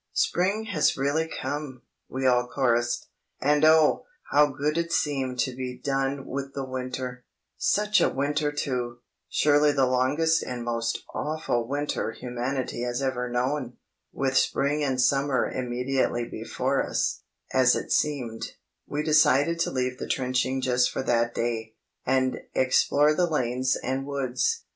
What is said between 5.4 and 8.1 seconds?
to be done with the winter; such a